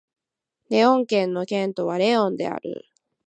[0.71, 2.85] レオン県の県都はレオンである